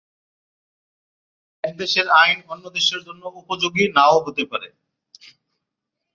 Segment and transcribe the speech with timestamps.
[1.63, 4.67] এক দেশের আইন, অন্য দেশের জন্যে উপযোগী না-ও হতে পারে।